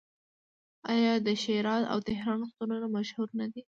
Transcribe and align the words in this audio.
آیا 0.93 1.13
د 1.25 1.27
شیراز 1.41 1.83
او 1.91 1.99
تهران 2.07 2.37
روغتونونه 2.41 2.87
مشهور 2.97 3.29
نه 3.39 3.45
دي؟ 3.51 3.61